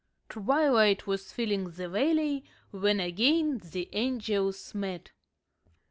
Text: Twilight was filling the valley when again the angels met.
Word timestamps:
Twilight 0.29 1.05
was 1.05 1.31
filling 1.31 1.69
the 1.69 1.87
valley 1.87 2.43
when 2.71 2.99
again 2.99 3.59
the 3.63 3.87
angels 3.93 4.73
met. 4.73 5.11